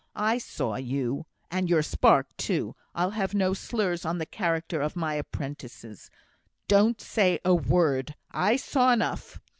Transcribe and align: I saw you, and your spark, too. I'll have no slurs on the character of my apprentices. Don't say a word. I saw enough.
I 0.15 0.39
saw 0.39 0.77
you, 0.77 1.27
and 1.51 1.69
your 1.69 1.83
spark, 1.83 2.35
too. 2.35 2.73
I'll 2.95 3.11
have 3.11 3.35
no 3.35 3.53
slurs 3.53 4.03
on 4.03 4.17
the 4.17 4.25
character 4.25 4.81
of 4.81 4.95
my 4.95 5.13
apprentices. 5.13 6.09
Don't 6.67 6.99
say 6.99 7.39
a 7.45 7.53
word. 7.53 8.15
I 8.31 8.55
saw 8.55 8.93
enough. 8.93 9.39